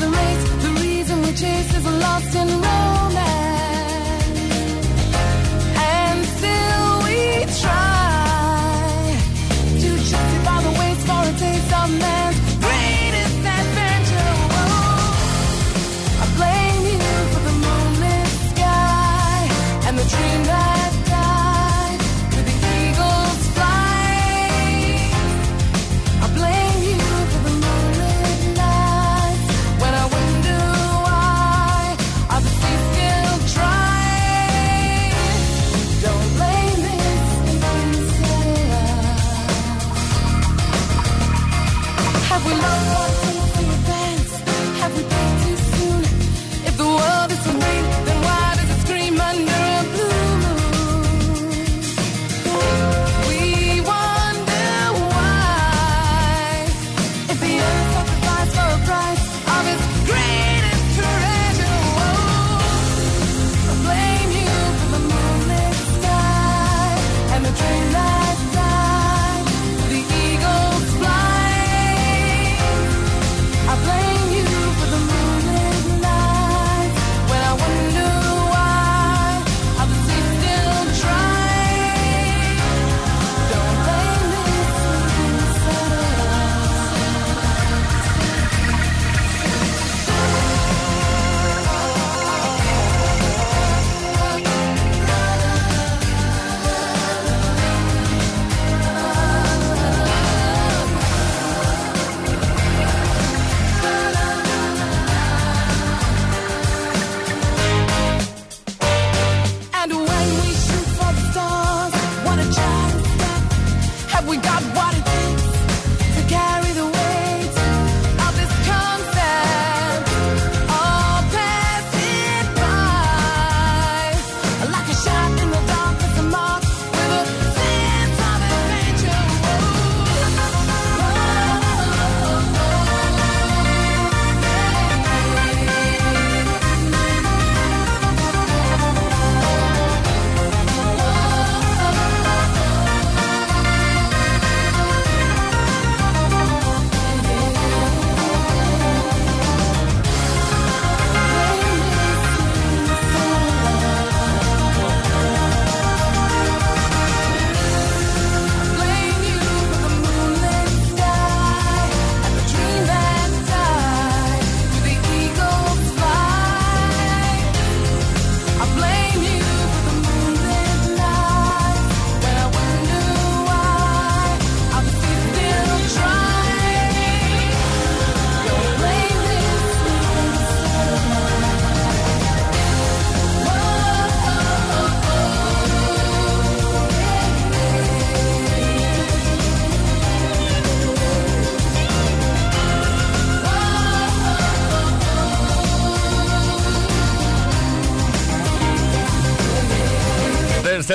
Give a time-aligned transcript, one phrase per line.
[0.00, 0.44] The race.
[0.64, 1.69] The reason we chase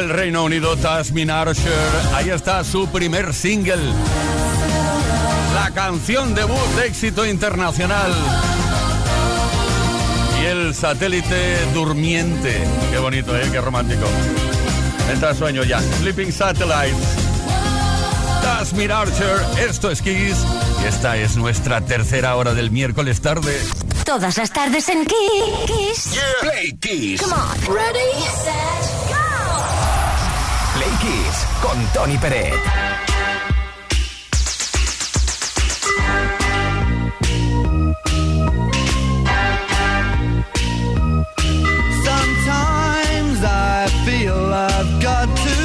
[0.06, 1.74] el Reino Unido, Tasmin Archer.
[2.14, 3.92] Ahí está su primer single.
[5.56, 8.14] La canción debut de éxito internacional.
[10.40, 12.64] Y el satélite durmiente.
[12.92, 13.50] Qué bonito, ¿eh?
[13.52, 14.06] Qué romántico.
[15.12, 15.82] Entra sueño ya.
[15.82, 16.96] Sleeping Satellite.
[18.44, 19.42] Tasmin Archer.
[19.68, 20.38] Esto es Kiss.
[20.84, 23.60] Y esta es nuestra tercera hora del miércoles tarde.
[24.06, 26.20] Todas las tardes en Kiss.
[26.42, 27.22] Play Kiss.
[27.22, 27.76] Come on.
[27.76, 28.65] Ready,
[31.76, 32.54] con Tony Peret.
[42.04, 45.58] Sometimes I feel I've got to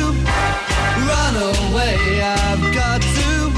[1.10, 2.22] run away.
[2.22, 3.52] I've got to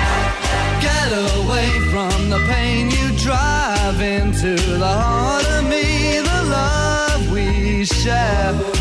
[0.81, 6.21] get away from the pain you drive into the heart of me.
[6.21, 8.72] The love we share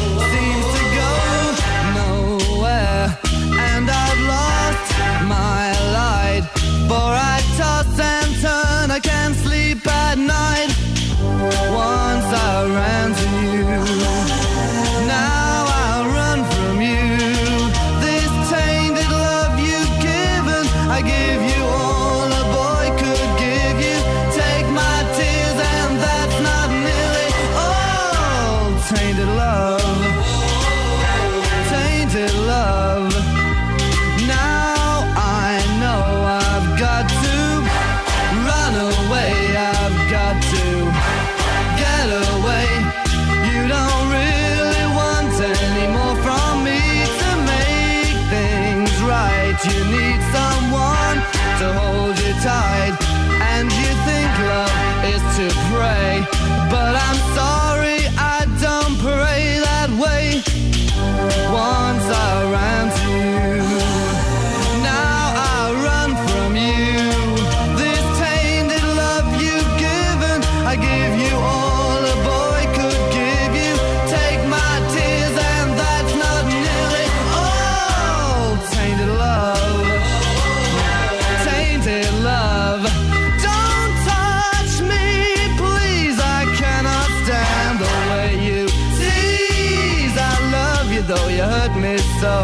[91.81, 92.35] me so.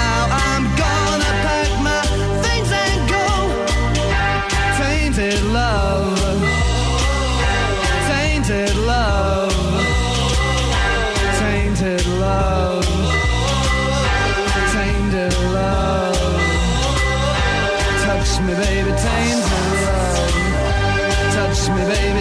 [0.00, 2.02] Now I'm gonna pack my
[2.44, 3.26] things and go.
[4.78, 6.18] Tainted love,
[8.10, 9.52] tainted love,
[11.42, 12.86] tainted love,
[14.74, 16.16] tainted love.
[18.04, 20.32] Touch me, baby, tainted love.
[21.34, 22.13] Touch me, baby,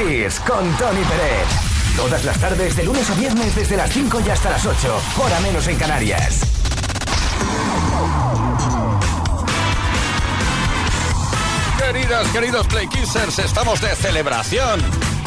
[0.00, 1.94] Con Tony Pérez.
[1.94, 5.02] Todas las tardes, de lunes a viernes, desde las 5 y hasta las 8.
[5.18, 6.40] Hora menos en Canarias.
[11.78, 14.80] Queridas, queridos Play Kissers, estamos de celebración.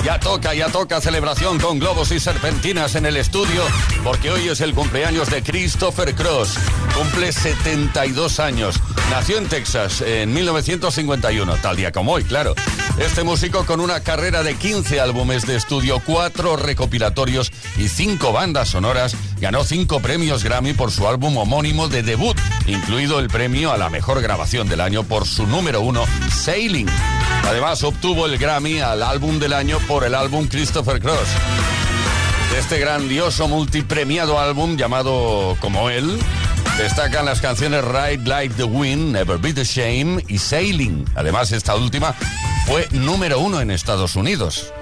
[0.03, 3.63] Ya toca, ya toca celebración con globos y serpentinas en el estudio,
[4.03, 6.57] porque hoy es el cumpleaños de Christopher Cross.
[6.95, 8.81] Cumple 72 años.
[9.11, 12.55] Nació en Texas en 1951, tal día como hoy, claro.
[12.97, 18.69] Este músico con una carrera de 15 álbumes de estudio, 4 recopilatorios y 5 bandas
[18.69, 22.37] sonoras, ganó 5 premios Grammy por su álbum homónimo de debut,
[22.67, 26.87] incluido el premio a la mejor grabación del año por su número 1, Sailing.
[27.47, 31.27] Además, obtuvo el Grammy al álbum del año por el álbum Christopher Cross.
[32.51, 36.19] De este grandioso multipremiado álbum llamado como él,
[36.77, 41.05] destacan las canciones Ride Like the Wind, Never Be the Shame y Sailing.
[41.15, 42.15] Además, esta última
[42.65, 44.73] fue número uno en Estados Unidos.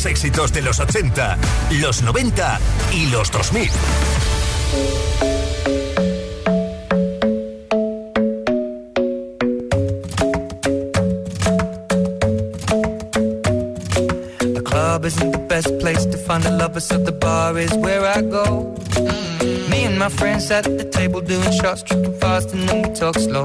[0.00, 1.36] Mejores éxitos de los 80,
[1.72, 2.58] los 90
[2.94, 3.70] y los 2000.
[14.40, 18.06] The club isn't the best place to find a lover, so the bar is where
[18.06, 18.74] I go.
[19.68, 23.18] Me and my friends at the table doing shots, tripping fast, and then we talk
[23.18, 23.44] slow.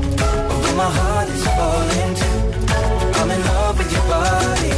[0.81, 2.13] My heart is falling.
[3.19, 4.73] I'm in love with your body.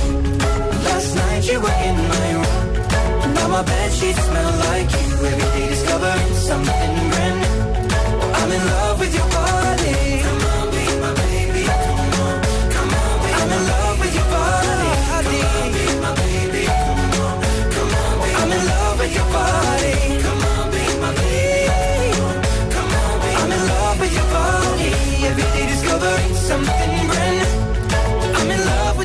[0.88, 3.34] Last night you were in my room.
[3.36, 3.64] Now my
[4.28, 5.08] smell like you.
[5.32, 7.58] Every day discovering something brand new.
[8.38, 10.43] I'm in love with your body.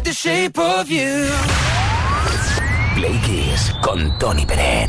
[0.09, 1.27] The shape of you.
[2.95, 4.89] Play Kiss con Tony Peret.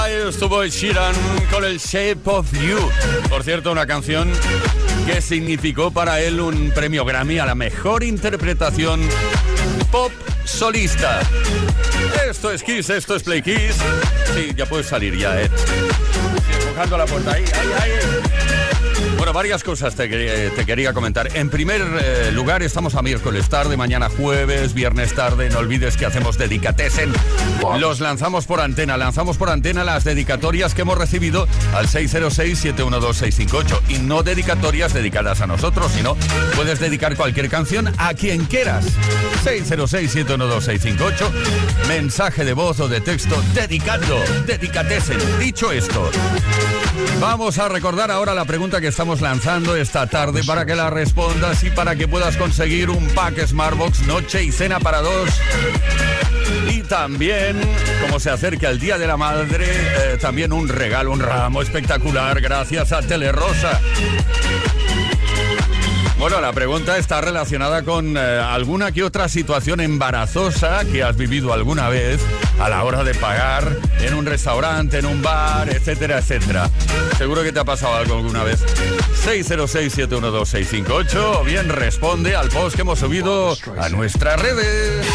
[0.00, 1.14] Ahí estuvo Sheeran
[1.50, 2.78] con el Shape of You.
[3.28, 4.32] Por cierto, una canción
[5.04, 9.06] que significó para él un premio Grammy a la mejor interpretación
[9.92, 10.12] pop
[10.44, 11.20] solista.
[12.30, 13.76] Esto es Kiss, esto es Play Kiss.
[14.34, 15.36] Sí, ya puedes salir ya.
[15.36, 15.50] Sí,
[16.62, 18.55] empujando la puerta ahí, ahí, ahí.
[19.26, 21.36] Bueno, varias cosas te, quería- te quería comentar.
[21.36, 25.50] En primer eh, lugar, estamos a miércoles tarde, mañana jueves, viernes tarde.
[25.50, 27.12] No olvides que hacemos Dedicatesen.
[27.80, 28.96] Los lanzamos por antena.
[28.96, 33.80] Lanzamos por antena las dedicatorias que hemos recibido al 606-712-658.
[33.88, 36.16] Y no dedicatorias dedicadas a nosotros, sino
[36.54, 38.84] puedes dedicar cualquier canción a quien quieras.
[39.44, 41.30] 606-712-658.
[41.88, 44.22] Mensaje de voz o de texto dedicando.
[44.46, 45.18] Dedicatesen.
[45.40, 46.12] Dicho esto.
[47.20, 51.62] Vamos a recordar ahora la pregunta que estamos lanzando esta tarde para que la respondas
[51.64, 55.30] y para que puedas conseguir un pack Smartbox noche y cena para dos
[56.68, 57.60] y también,
[58.02, 62.40] como se acerca el Día de la Madre, eh, también un regalo, un ramo espectacular
[62.40, 63.80] gracias a Telerosa.
[66.18, 71.52] Bueno, la pregunta está relacionada con eh, alguna que otra situación embarazosa que has vivido
[71.52, 72.22] alguna vez
[72.58, 76.70] a la hora de pagar en un restaurante, en un bar, etcétera, etcétera.
[77.18, 78.64] Seguro que te ha pasado algo alguna vez.
[79.26, 85.06] 606-712-658 o bien responde al post que hemos subido a nuestras redes.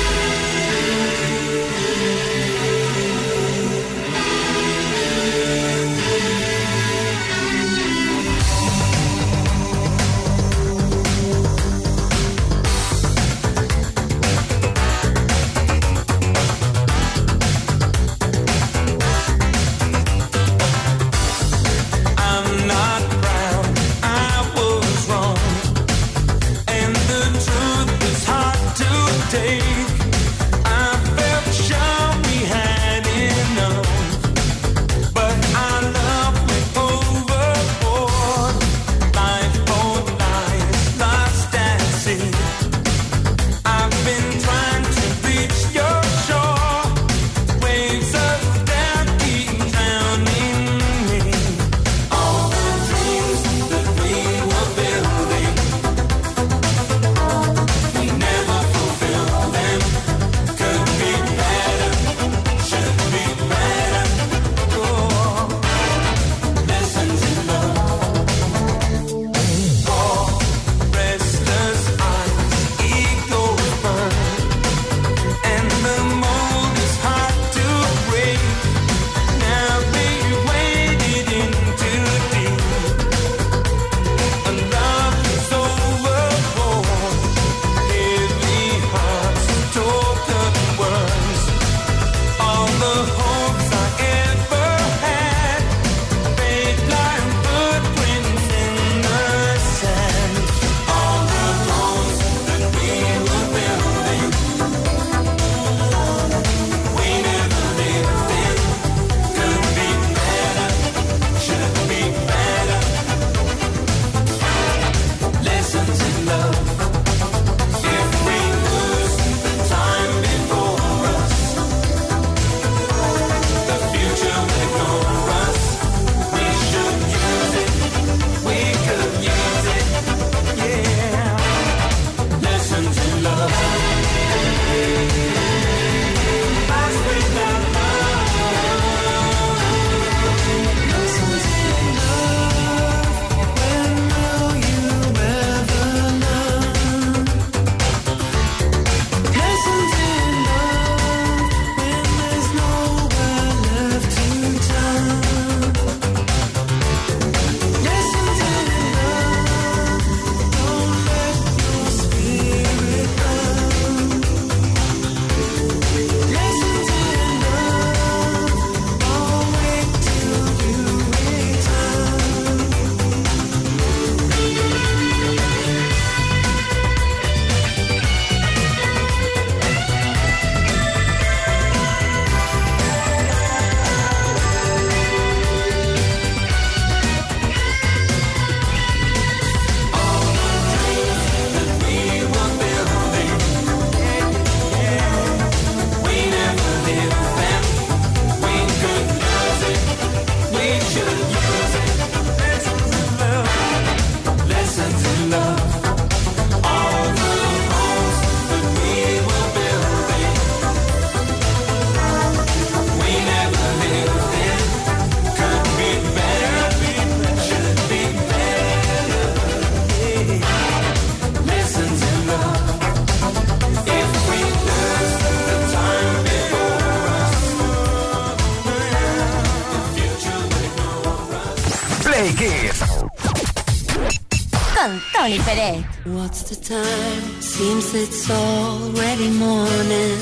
[234.81, 235.85] Con Tony Pérez.
[236.05, 237.41] What's the time?
[237.41, 240.17] Seems it's already morning.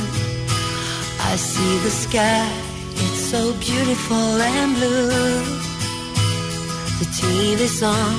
[1.31, 2.47] I see the sky,
[2.95, 5.09] it's so beautiful and blue.
[6.99, 8.13] The TV's on,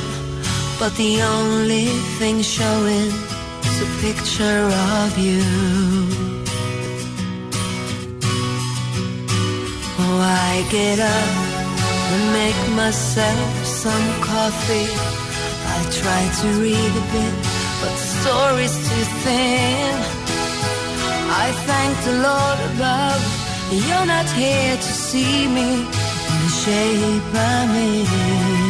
[0.78, 1.86] but the only
[2.18, 3.10] thing showing
[3.68, 4.62] is a picture
[5.02, 5.42] of you.
[10.02, 11.30] Oh, I get up
[12.12, 15.09] and make myself some coffee
[15.90, 17.34] try to read a bit,
[17.80, 19.94] but the story's too thin.
[21.44, 23.22] I thank the Lord above,
[23.88, 25.70] you're not here to see me
[26.30, 28.69] in the shape I'm in.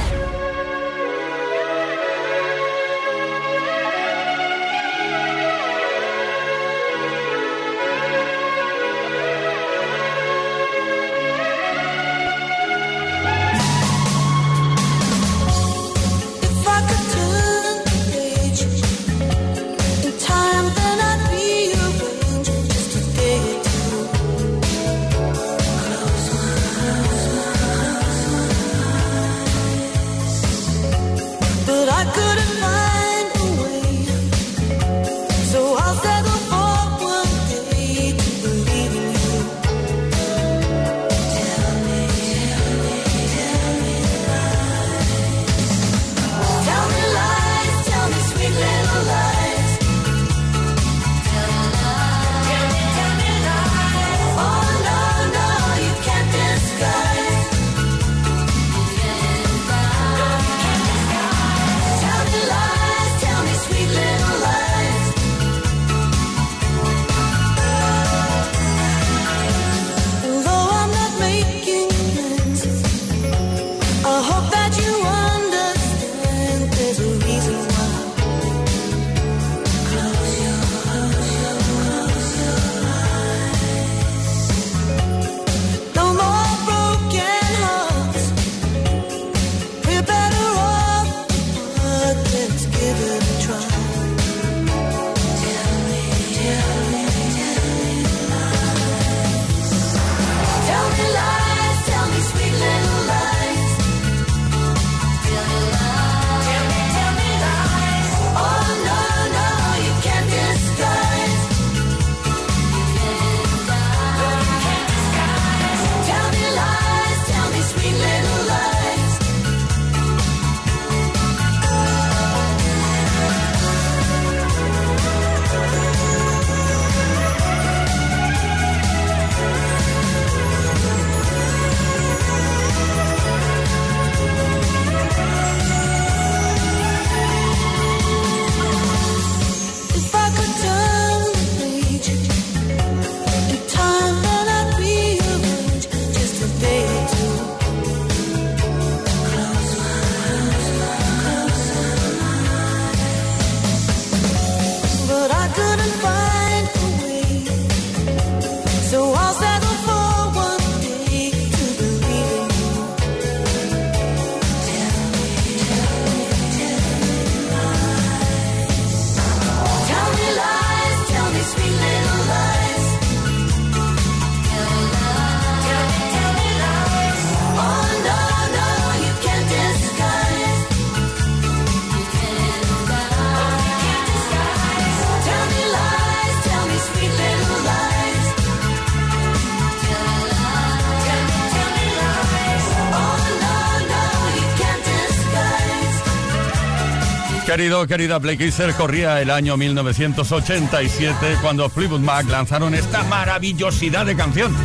[197.51, 204.15] Querido, querida Play Kisser, corría el año 1987 cuando Fleetwood Mac lanzaron esta maravillosidad de
[204.15, 204.55] canción.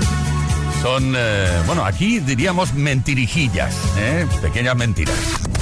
[0.82, 4.24] Son, eh, bueno, aquí diríamos mentirijillas, ¿eh?
[4.40, 5.16] pequeñas mentiras.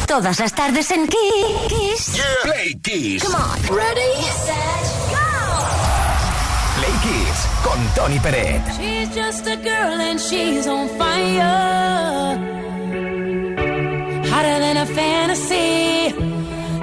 [0.07, 2.21] Todas las tardes en Kiss.
[2.43, 3.25] Play Kiss.
[3.25, 3.75] Come on.
[3.75, 5.17] Ready, set, go.
[6.77, 8.61] Play Kiss con Tony Peret.
[8.77, 12.39] She's just a girl and she's on fire.
[14.31, 16.34] Hotter than a fantasy.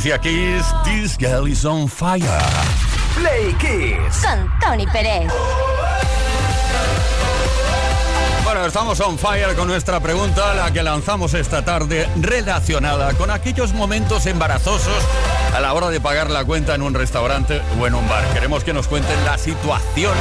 [0.00, 2.24] Alicia Keys, This Girl is on Fire.
[3.18, 4.24] Play Kiss.
[4.24, 5.30] Con Tony Pérez.
[8.42, 13.74] Bueno, estamos on fire con nuestra pregunta, la que lanzamos esta tarde, relacionada con aquellos
[13.74, 15.04] momentos embarazosos
[15.54, 18.24] a la hora de pagar la cuenta en un restaurante o en un bar.
[18.32, 20.14] Queremos que nos cuenten la situación,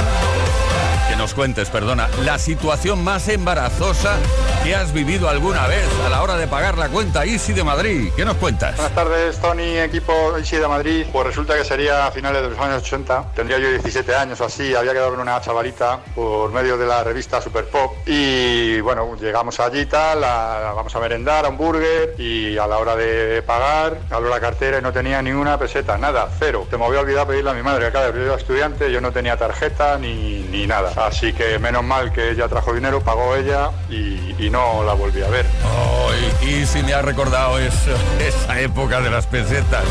[1.10, 4.15] que nos cuentes, perdona, la situación más embarazosa
[4.63, 8.12] que has vivido alguna vez a la hora de pagar la cuenta Easy de Madrid.
[8.15, 8.76] ¿Qué nos cuentas?
[8.76, 11.06] Buenas tardes, Tony, equipo Easy de Madrid.
[11.12, 13.31] Pues resulta que sería a finales de los años 80.
[13.36, 14.75] Tendría yo 17 años así.
[14.75, 17.94] Había quedado con una chavalita por medio de la revista Super Pop.
[18.06, 22.15] Y bueno, llegamos allí tal, a- vamos a merendar, a un burger.
[22.19, 25.98] Y a la hora de pagar, abro la cartera y no tenía ni una peseta,
[25.98, 26.67] nada, cero.
[26.69, 29.38] Te me había olvidado pedirle a mi madre, que acá yo estudiante, yo no tenía
[29.38, 30.92] tarjeta ni, ni nada.
[31.00, 35.21] Así que menos mal que ella trajo dinero, pagó ella y, y no la volví
[35.21, 35.45] a ver.
[35.65, 36.10] Oh,
[36.43, 39.83] y, y si me ha recordado eso, esa época de las pesetas.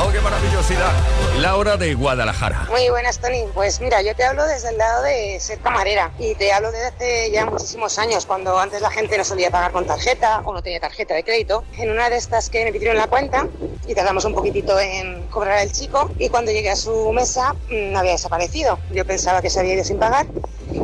[0.00, 0.92] Oh, qué maravillosidad.
[1.40, 2.66] Laura de Guadalajara.
[2.70, 3.44] Muy buenas, Tony.
[3.54, 6.86] Pues mira, yo te hablo desde el lado de ser camarera y te hablo desde
[6.86, 10.62] hace ya muchísimos años, cuando antes la gente no solía pagar con tarjeta o no
[10.62, 11.64] tenía tarjeta de crédito.
[11.78, 13.46] En una de estas que me pidieron la cuenta
[13.86, 17.96] y tardamos un poquitito en cobrar al chico y cuando llegué a su mesa mm,
[17.96, 18.78] había desaparecido.
[18.92, 20.26] Yo pensaba que se había ido sin pagar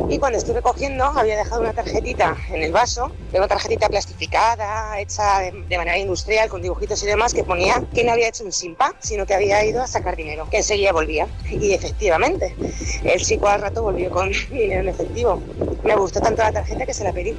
[0.09, 4.99] y cuando estuve cogiendo había dejado una tarjetita en el vaso, de una tarjetita plastificada,
[4.99, 8.43] hecha de, de manera industrial, con dibujitos y demás, que ponía que no había hecho
[8.43, 11.27] un simpa, sino que había ido a sacar dinero, que enseguida volvía.
[11.49, 12.55] Y efectivamente,
[13.03, 15.41] el chico al rato volvió con dinero en efectivo.
[15.83, 17.35] Me gustó tanto la tarjeta que se la pedí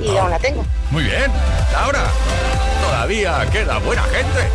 [0.00, 0.64] y aún la tengo.
[0.90, 1.30] Muy bien.
[1.72, 2.04] Laura,
[2.82, 4.48] todavía queda buena gente.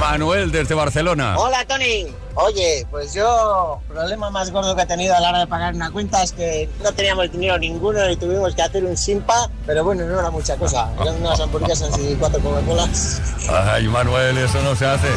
[0.00, 1.38] Manuel desde Barcelona.
[1.38, 2.06] Hola Tony.
[2.38, 5.74] Oye, pues yo, el problema más gordo que he tenido a la hora de pagar
[5.74, 9.82] una cuenta es que no teníamos dinero ninguno y tuvimos que hacer un simpa, pero
[9.82, 10.90] bueno, no era mucha cosa.
[11.00, 13.22] Eran unas hamburguesas y cuatro Coca-Colas.
[13.48, 15.08] Ay, Manuel, eso no se hace.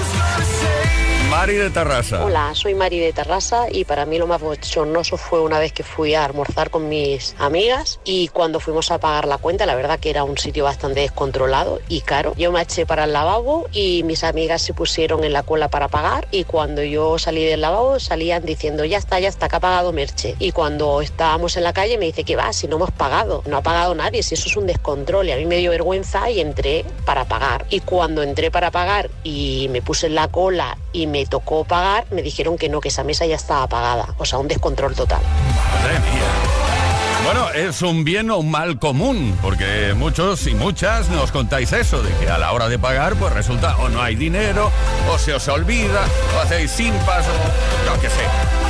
[1.30, 2.26] Mari de Tarrasa.
[2.26, 5.84] Hola, soy Mari de Terrassa y para mí lo más bochornoso fue una vez que
[5.84, 10.00] fui a almorzar con mis amigas y cuando fuimos a pagar la cuenta, la verdad
[10.00, 12.34] que era un sitio bastante descontrolado y caro.
[12.36, 15.88] Yo me eché para el lavabo y mis amigas se pusieron en la cola para
[15.88, 19.60] pagar y cuando yo salí del lavabo salían diciendo ya está, ya está, que ha
[19.60, 20.36] pagado Merche.
[20.40, 23.58] Y cuando estábamos en la calle me dice que va, si no hemos pagado, no
[23.58, 26.40] ha pagado nadie, si eso es un descontrol y a mí me dio vergüenza y
[26.40, 27.68] entré para pagar.
[27.70, 32.06] Y cuando entré para pagar y me puse en la cola y me tocó pagar,
[32.12, 34.14] me dijeron que no, que esa mesa ya estaba pagada.
[34.18, 35.22] O sea, un descontrol total.
[35.74, 36.60] Madre mía.
[37.26, 42.02] Bueno, es un bien o un mal común, porque muchos y muchas nos contáis eso,
[42.02, 44.72] de que a la hora de pagar, pues resulta o no hay dinero,
[45.12, 46.06] o se os olvida,
[46.36, 48.24] o hacéis simpas, o yo qué sé.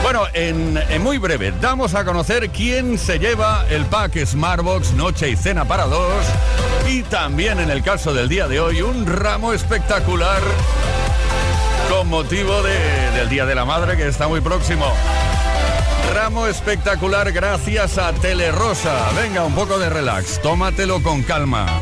[0.04, 5.30] Bueno, en, en muy breve, damos a conocer quién se lleva el pack Smartbox Noche
[5.30, 6.26] y Cena para dos,
[6.86, 10.42] y también en el caso del día de hoy, un ramo espectacular
[12.00, 14.86] con motivo de- del Día de la Madre que está muy próximo.
[16.16, 19.10] Ramo espectacular gracias a Telerosa.
[19.22, 21.82] Venga, un poco de relax, tómatelo con calma.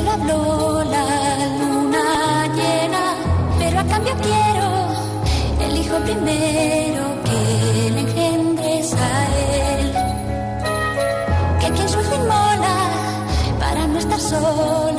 [0.00, 3.14] cielo habló la luna llena,
[3.58, 9.26] pero a cambio quiero el hijo primero que le engendres a
[9.78, 9.92] él.
[11.60, 12.76] Que quien sufre mola
[13.58, 14.89] para no estar solo.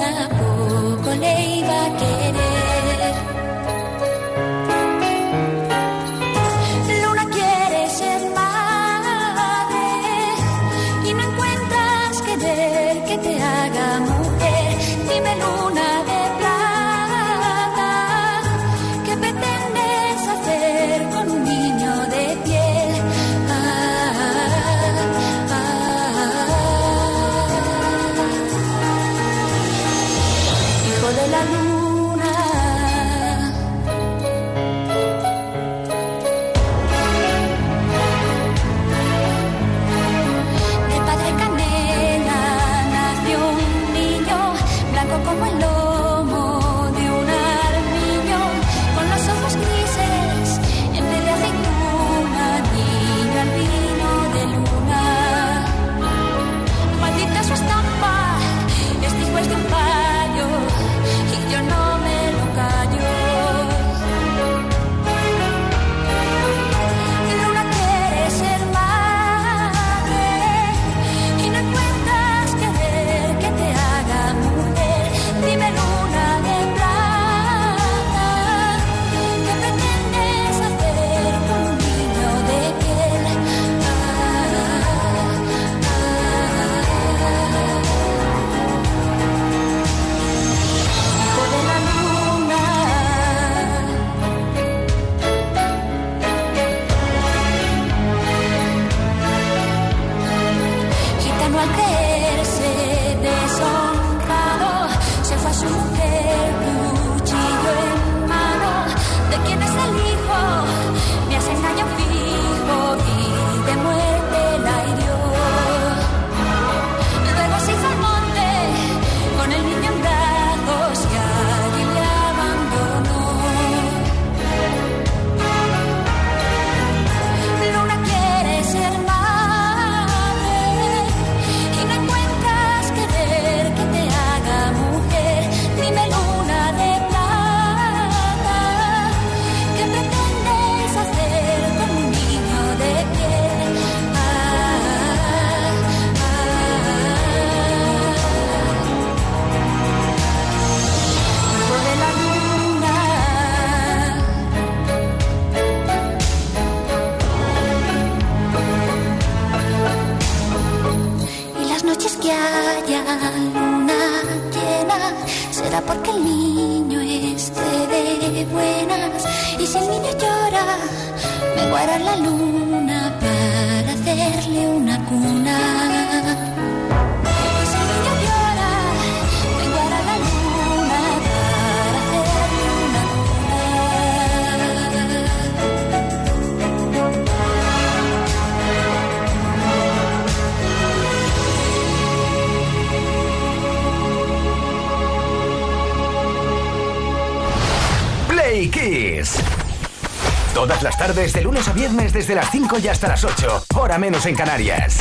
[200.84, 203.66] las tardes, de lunes a viernes, desde las 5 y hasta las 8.
[203.76, 204.98] Hora menos en Canarias.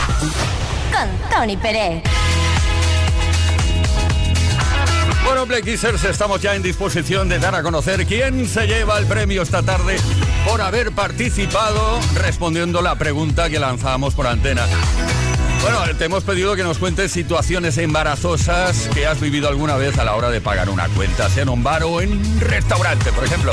[0.92, 2.02] Con Tony Pérez.
[5.24, 9.42] Bueno, Play estamos ya en disposición de dar a conocer quién se lleva el premio
[9.42, 9.96] esta tarde
[10.46, 14.66] por haber participado respondiendo la pregunta que lanzamos por antena.
[15.62, 20.04] Bueno, te hemos pedido que nos cuentes situaciones embarazosas que has vivido alguna vez a
[20.04, 23.24] la hora de pagar una cuenta, sea en un bar o en un restaurante, por
[23.24, 23.52] ejemplo.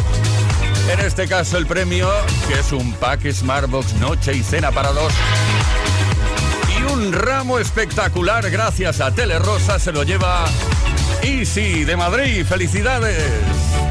[0.89, 2.09] En este caso el premio,
[2.47, 5.13] que es un pack Smartbox Noche y Cena para dos.
[6.77, 10.45] Y un ramo espectacular gracias a Telerosa se lo lleva
[11.21, 12.45] Easy de Madrid.
[12.45, 13.86] ¡Felicidades!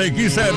[0.04, 0.54] Play Kissers,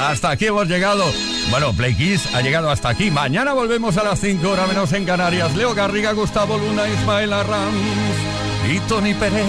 [0.00, 1.12] hasta aquí hemos llegado.
[1.50, 3.10] Bueno, Play Kiss ha llegado hasta aquí.
[3.10, 5.56] Mañana volvemos a las 5 horas menos en Canarias.
[5.56, 7.74] Leo Garriga, Gustavo Luna, Ismael Arranz
[8.72, 9.44] y Tony Pérez.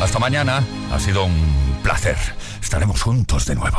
[0.00, 0.64] Hasta mañana.
[0.92, 2.16] Ha sido un placer.
[2.60, 3.78] Estaremos juntos de nuevo.